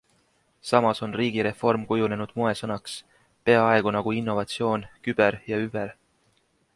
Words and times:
Samas 0.69 1.01
on 1.07 1.11
riigireform 1.19 1.83
kujunenud 1.91 2.33
moesõnaks, 2.41 2.97
peaaegu 3.49 3.93
nagu 3.99 4.17
innovatsioon, 4.23 4.87
küber 5.09 5.41
ja 5.53 5.65
über. 5.71 5.95